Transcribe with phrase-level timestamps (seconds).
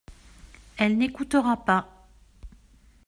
[0.79, 2.09] Elle n'écoutera pas.